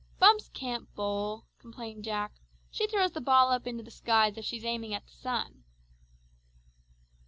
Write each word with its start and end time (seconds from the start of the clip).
"Bumps 0.17 0.49
can't 0.51 0.91
bowl," 0.95 1.45
complained 1.59 2.03
Jack; 2.05 2.41
"she 2.71 2.87
throws 2.87 3.11
the 3.11 3.21
ball 3.21 3.51
up 3.51 3.67
into 3.67 3.83
the 3.83 3.91
sky 3.91 4.29
as 4.29 4.37
if 4.39 4.43
she's 4.45 4.65
aiming 4.65 4.95
at 4.95 5.05
the 5.05 5.11
sun." 5.13 5.63